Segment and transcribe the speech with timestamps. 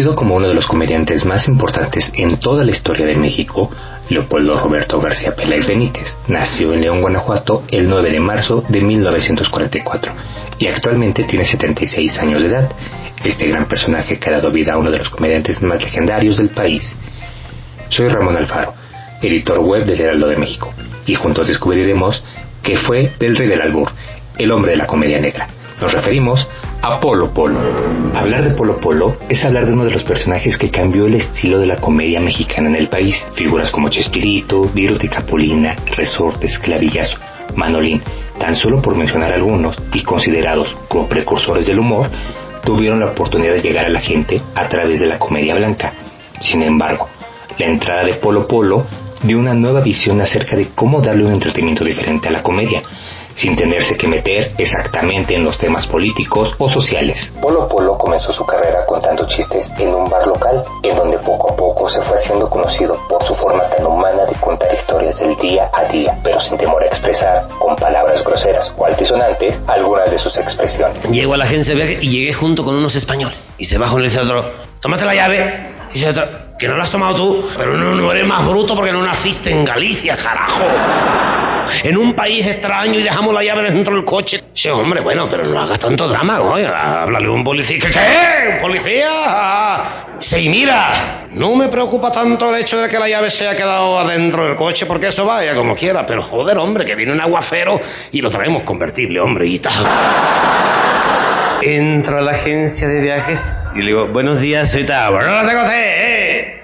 [0.00, 3.70] Como uno de los comediantes más importantes en toda la historia de México,
[4.08, 10.12] Leopoldo Roberto García Peláez Benítez nació en León, Guanajuato, el 9 de marzo de 1944
[10.58, 12.72] y actualmente tiene 76 años de edad.
[13.22, 16.48] Este gran personaje que ha dado vida a uno de los comediantes más legendarios del
[16.48, 16.96] país.
[17.90, 18.72] Soy Ramón Alfaro,
[19.20, 20.72] editor web del Heraldo de México,
[21.04, 22.24] y juntos descubriremos
[22.62, 23.90] qué fue del rey del albur,
[24.38, 25.46] el hombre de la comedia negra.
[25.80, 26.46] Nos referimos
[26.82, 27.58] a Polo Polo.
[28.14, 31.58] Hablar de Polo Polo es hablar de uno de los personajes que cambió el estilo
[31.58, 33.16] de la comedia mexicana en el país.
[33.34, 37.18] Figuras como Chespirito, Viruti Capulina, Resortes, Clavillazo,
[37.56, 38.02] Manolín,
[38.38, 42.10] tan solo por mencionar algunos y considerados como precursores del humor,
[42.62, 45.94] tuvieron la oportunidad de llegar a la gente a través de la comedia blanca.
[46.42, 47.08] Sin embargo,
[47.58, 48.86] la entrada de Polo Polo
[49.22, 52.82] dio una nueva visión acerca de cómo darle un entretenimiento diferente a la comedia
[53.36, 57.32] sin tenerse que meter exactamente en los temas políticos o sociales.
[57.40, 61.56] Polo Polo comenzó su carrera contando chistes en un bar local, en donde poco a
[61.56, 65.70] poco se fue haciendo conocido por su forma tan humana de contar historias del día
[65.72, 70.36] a día, pero sin temor a expresar con palabras groseras o altisonantes algunas de sus
[70.36, 71.00] expresiones.
[71.10, 73.52] Llego a la agencia de viaje y llegué junto con unos españoles.
[73.58, 74.44] Y se bajó y le dice otro,
[74.80, 75.70] tómate la llave.
[75.90, 76.28] Y dice otro,
[76.58, 79.50] que no la has tomado tú, pero no, no eres más bruto porque no naciste
[79.50, 80.64] en Galicia, carajo
[81.84, 84.42] en un país extraño y dejamos la llave dentro del coche.
[84.52, 86.68] Sí, hombre, bueno, pero no hagas tanto drama, coño.
[86.74, 87.78] Háblale a un policía.
[87.80, 88.54] ¿Qué?
[88.54, 89.84] ¿Un policía?
[90.18, 93.98] Sí, mira, no me preocupa tanto el hecho de que la llave se haya quedado
[93.98, 96.04] adentro del coche, porque eso vaya como quiera.
[96.04, 97.80] Pero joder, hombre, que viene un aguacero
[98.12, 99.72] y lo traemos convertible, hombre, y tal.
[101.62, 105.62] Entro a la agencia de viajes y le digo, buenos días, soy Bueno, no tengo
[105.72, 106.60] eh.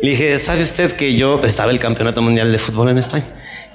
[0.00, 3.24] Le dije, ¿sabe usted que yo estaba el campeonato mundial de fútbol en España?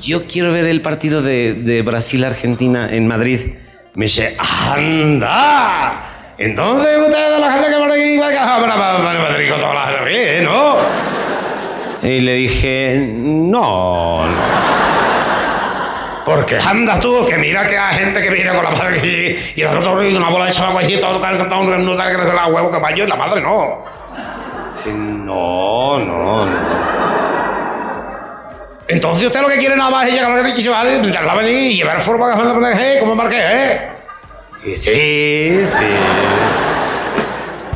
[0.00, 3.54] Yo quiero ver el partido de, de Brasil-Argentina en Madrid.
[3.94, 4.36] Me dice,
[4.72, 6.34] anda.
[6.36, 10.76] Entonces usted la gente que por aquí para Madrid con toda la gente bien, ¿no?
[12.02, 14.74] Y le dije, no, no.
[16.24, 19.64] Porque anda tú, que mira que hay gente que viene con la madre y, y
[19.64, 23.06] otro una bola de chaval todo cantando un no que la huevo que vaya y
[23.06, 23.84] la madre no.
[24.86, 26.93] No, no, no.
[28.94, 32.00] Entonces usted lo que quiere nada más es llegar a la y a y llevar
[32.00, 33.80] forma de como marqué, ¿eh?
[34.62, 35.64] sí, sí,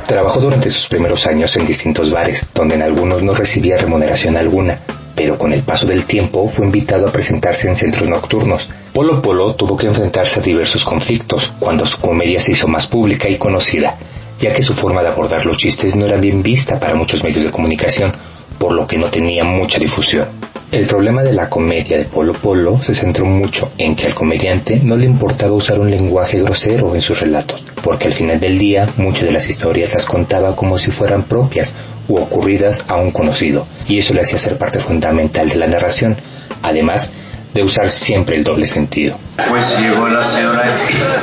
[0.06, 4.80] Trabajó durante sus primeros años en distintos bares, donde en algunos no recibía remuneración alguna,
[5.16, 8.70] pero con el paso del tiempo fue invitado a presentarse en centros nocturnos.
[8.94, 13.28] Polo Polo tuvo que enfrentarse a diversos conflictos cuando su comedia se hizo más pública
[13.28, 13.98] y conocida,
[14.38, 17.42] ya que su forma de abordar los chistes no era bien vista para muchos medios
[17.42, 18.12] de comunicación,
[18.56, 20.28] por lo que no tenía mucha difusión.
[20.70, 24.78] El problema de la comedia de Polo Polo se centró mucho en que al comediante
[24.84, 28.86] no le importaba usar un lenguaje grosero en sus relatos, porque al final del día
[28.98, 31.74] muchas de las historias las contaba como si fueran propias
[32.06, 36.18] u ocurridas a un conocido, y eso le hacía ser parte fundamental de la narración,
[36.62, 37.08] además
[37.54, 39.18] de usar siempre el doble sentido.
[39.48, 40.64] Pues llegó la señora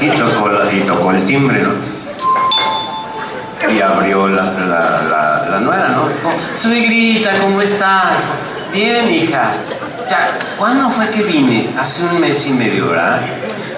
[0.01, 1.73] y tocó, y tocó el timbre, ¿no?
[3.71, 6.09] Y abrió la, la, la, nuera, ¿no?
[6.55, 8.17] Suegrita, ¿cómo está?
[8.75, 9.53] Bien, hija.
[10.09, 11.73] Ya, ¿Cuándo fue que vine?
[11.79, 13.21] Hace un mes y medio, ¿verdad?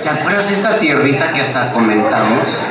[0.01, 2.63] ¿Te acuerdas de esta tierrita que hasta comentamos?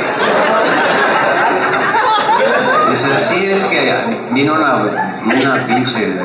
[2.91, 3.95] Dice, sí, es que
[4.33, 6.17] vino una, una pinche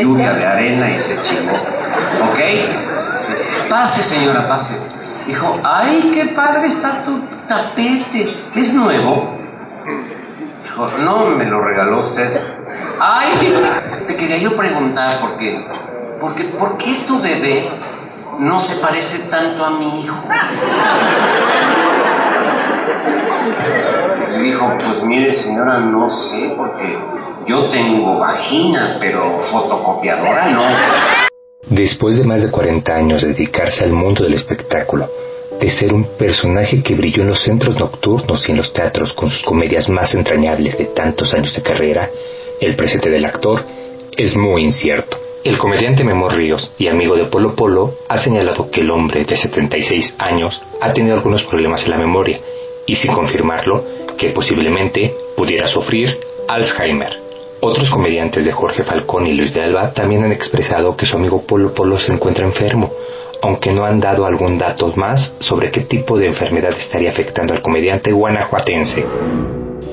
[0.00, 1.52] lluvia de arena y se chingó.
[1.52, 3.68] ¿Ok?
[3.68, 4.72] Pase, señora, pase.
[5.26, 8.34] Dijo, ay, qué padre está tu tapete.
[8.54, 9.36] ¿Es nuevo?
[10.62, 12.40] Dijo, no, me lo regaló usted.
[12.98, 13.54] Ay,
[14.06, 15.62] te quería yo preguntar por qué.
[16.20, 17.68] Porque, ¿Por qué tu bebé
[18.38, 20.16] no se parece tanto a mi hijo?
[24.32, 26.98] Le dijo, pues mire señora, no sé, porque
[27.46, 30.62] yo tengo vagina, pero fotocopiadora no.
[31.68, 35.08] Después de más de 40 años de dedicarse al mundo del espectáculo,
[35.60, 39.30] de ser un personaje que brilló en los centros nocturnos y en los teatros con
[39.30, 42.10] sus comedias más entrañables de tantos años de carrera,
[42.60, 43.64] el presente del actor
[44.16, 45.18] es muy incierto.
[45.44, 49.36] El comediante Memo Ríos y amigo de Polo Polo ha señalado que el hombre de
[49.36, 52.40] 76 años ha tenido algunos problemas en la memoria
[52.86, 53.84] y sin confirmarlo,
[54.16, 56.18] que posiblemente pudiera sufrir
[56.48, 57.20] Alzheimer.
[57.60, 61.42] Otros comediantes de Jorge Falcón y Luis de Alba también han expresado que su amigo
[61.46, 62.92] Polo Polo se encuentra enfermo,
[63.42, 67.62] aunque no han dado algún dato más sobre qué tipo de enfermedad estaría afectando al
[67.62, 69.04] comediante guanajuatense.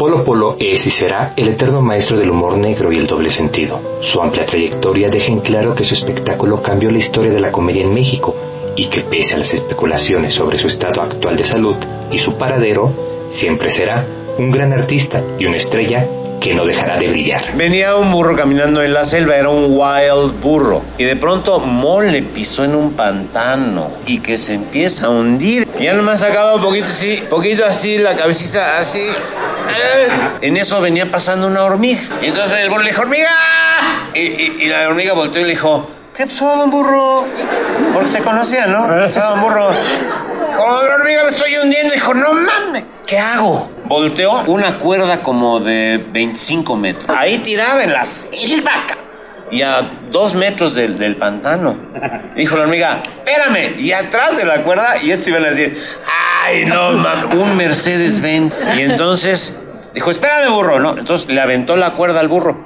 [0.01, 3.99] Polo Polo es y será el eterno maestro del humor negro y el doble sentido.
[4.01, 7.83] Su amplia trayectoria deja en claro que su espectáculo cambió la historia de la comedia
[7.83, 8.35] en México
[8.75, 11.75] y que pese a las especulaciones sobre su estado actual de salud
[12.11, 12.91] y su paradero,
[13.29, 14.07] siempre será
[14.39, 16.07] un gran artista y una estrella
[16.39, 17.55] que no dejará de brillar.
[17.55, 20.81] Venía un burro caminando en la selva, era un wild burro.
[20.97, 25.67] Y de pronto Mole pisó en un pantano y que se empieza a hundir.
[25.79, 29.03] Y ya nomás sacaba un poquito así, poquito así, la cabecita así.
[30.41, 32.01] En eso venía pasando una hormiga.
[32.21, 33.29] Y entonces el burro le dijo, ¡hormiga!
[34.13, 37.25] Y, la hormiga volteó y le dijo, ¿qué pasó, don burro?
[37.93, 38.87] Porque se conocían, ¿no?
[38.87, 39.69] ¿Qué pasó, don burro?
[39.71, 41.93] Dijo, hormiga, me estoy hundiendo.
[41.93, 43.69] Dijo, no mames, ¿qué hago?
[43.85, 47.05] Volteó una cuerda como de 25 metros.
[47.15, 48.71] Ahí tiraba en la selva.
[49.51, 51.75] Y a dos metros del, del pantano.
[52.35, 53.79] Dijo la hormiga, espérame.
[53.79, 55.77] Y atrás de la cuerda, y estos iban a decir,
[56.45, 58.53] ay, no mames, un Mercedes-Benz.
[58.77, 59.53] Y entonces
[59.93, 60.79] dijo, espérame, burro.
[60.79, 62.57] No, entonces le aventó la cuerda al burro.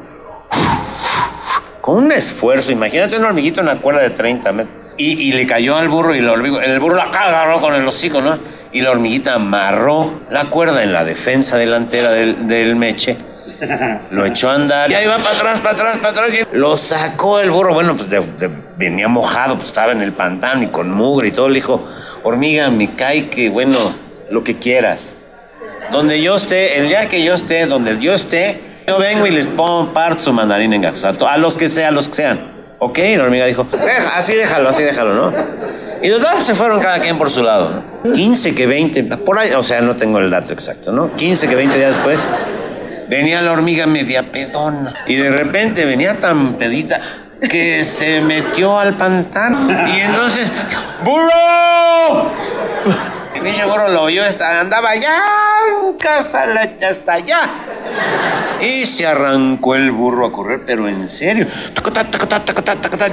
[1.82, 4.76] Con un esfuerzo, imagínate un hormiguito en una cuerda de 30 metros.
[4.98, 8.40] Y, le cayó al burro y el, el burro la agarró con el hocico, ¿no?
[8.72, 13.18] Y la hormiguita amarró la cuerda en la defensa delantera del, meche.
[14.12, 14.90] Lo echó a andar.
[14.90, 16.48] Y ahí va para atrás, para atrás, para atrás.
[16.54, 17.74] lo sacó el burro.
[17.74, 18.10] Bueno, pues
[18.78, 21.50] venía mojado, pues estaba en el pantano y con mugre y todo.
[21.50, 21.86] Le dijo,
[22.24, 23.78] hormiga, me cae que, bueno,
[24.30, 25.18] lo que quieras.
[25.92, 29.48] Donde yo esté, el día que yo esté, donde yo esté, yo vengo y les
[29.48, 31.28] pongo parto su mandarín en gato.
[31.28, 32.40] a los que sean, a los que sean.
[32.80, 33.66] Ok, la hormiga dijo,
[34.16, 35.34] así déjalo, así déjalo, ¿no?
[36.04, 38.12] Y los dos se fueron cada quien por su lado, ¿no?
[38.12, 41.16] 15 que 20, por ahí, o sea, no tengo el dato exacto, ¿no?
[41.16, 42.20] 15 que 20 días después,
[43.08, 44.94] venía la hormiga media pedona.
[45.08, 47.02] Y de repente venía tan pedita
[47.50, 49.68] que se metió al pantano.
[49.88, 50.52] Y entonces,
[51.04, 52.32] ¡burro!
[53.36, 54.24] Y mi burro lo oyó,
[54.60, 55.18] andaba ya
[55.82, 56.46] en casa,
[56.88, 57.50] hasta allá.
[58.62, 61.48] Y se arrancó el burro a correr, pero en serio.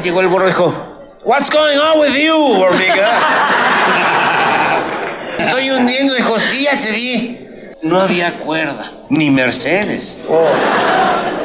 [0.02, 0.92] Llegó el burro y dijo,
[1.24, 3.08] What's going on with you, hormiga?
[5.38, 7.48] Estoy hundiendo, dijo, sí, ya te vi.
[7.82, 10.18] No había cuerda, ni Mercedes.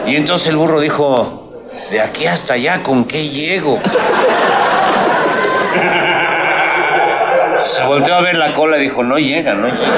[0.07, 3.79] Y entonces el burro dijo, de aquí hasta allá, ¿con qué llego?
[7.77, 9.93] Se volteó a ver la cola y dijo, no llega, no llega.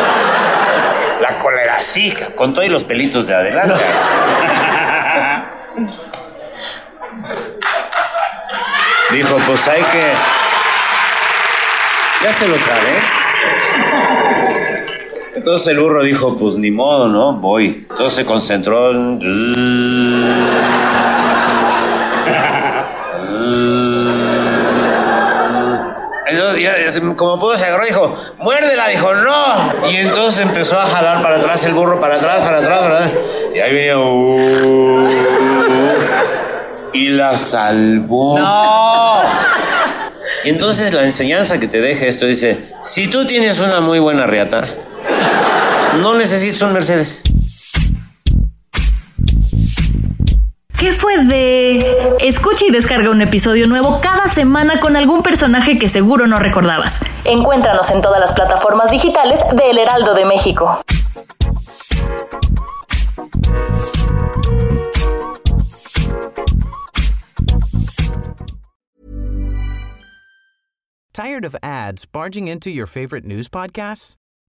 [1.21, 3.79] La cola era así, con todos los pelitos de adelante.
[9.11, 10.11] Dijo, pues hay que...
[12.21, 13.01] Ya se lo sabe.
[15.35, 17.31] Entonces el burro dijo, pues ni modo, ¿no?
[17.33, 17.87] Voy.
[17.89, 19.19] Entonces se concentró en...
[27.15, 29.89] como pudo se agarró y dijo, muérdela, dijo, no.
[29.89, 33.09] Y entonces empezó a jalar para atrás el burro, para atrás, para atrás, ¿verdad?
[33.55, 35.09] Y ahí venía, uh,
[36.93, 38.39] y la salvó.
[38.39, 39.21] No.
[40.43, 44.25] Y entonces la enseñanza que te deja esto dice, si tú tienes una muy buena
[44.25, 44.67] riata,
[46.01, 47.23] no necesitas un Mercedes.
[50.79, 52.15] ¿Qué fue de...?
[52.21, 57.01] Escucha y descarga un episodio nuevo cada semana con algún personaje que seguro no recordabas.
[57.25, 60.81] Encuéntranos en todas las plataformas digitales de El Heraldo de México.
[71.11, 74.15] Tired of ads barging into your favorite news podcasts?